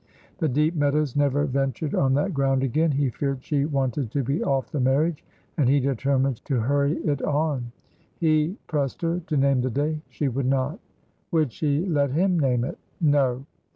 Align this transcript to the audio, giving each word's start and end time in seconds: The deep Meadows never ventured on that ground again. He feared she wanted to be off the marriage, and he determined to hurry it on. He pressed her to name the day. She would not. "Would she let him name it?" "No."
The 0.39 0.49
deep 0.49 0.73
Meadows 0.75 1.15
never 1.15 1.45
ventured 1.45 1.93
on 1.93 2.15
that 2.15 2.33
ground 2.33 2.63
again. 2.63 2.91
He 2.93 3.11
feared 3.11 3.43
she 3.43 3.65
wanted 3.65 4.09
to 4.13 4.23
be 4.23 4.43
off 4.43 4.71
the 4.71 4.79
marriage, 4.79 5.23
and 5.57 5.69
he 5.69 5.79
determined 5.79 6.43
to 6.45 6.59
hurry 6.61 6.93
it 7.05 7.21
on. 7.21 7.71
He 8.17 8.57
pressed 8.65 9.03
her 9.03 9.19
to 9.19 9.37
name 9.37 9.61
the 9.61 9.69
day. 9.69 10.01
She 10.09 10.27
would 10.27 10.47
not. 10.47 10.79
"Would 11.29 11.51
she 11.53 11.85
let 11.85 12.09
him 12.09 12.39
name 12.39 12.63
it?" 12.63 12.79
"No." 12.99 13.45